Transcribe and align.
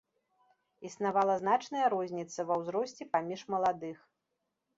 Існавала 0.87 1.35
значная 1.41 1.85
розніца 1.95 2.39
ва 2.53 2.59
ўзросце 2.63 3.03
паміж 3.13 3.45
маладых. 3.57 3.97